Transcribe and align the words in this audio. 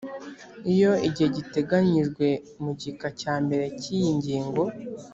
iyo 0.73 0.91
igihe 1.07 1.29
giteganyijwe 1.37 2.27
mu 2.63 2.71
gika 2.81 3.07
cya 3.19 3.33
mbere 3.43 3.65
cy 3.79 3.87
iyingingo 3.97 4.63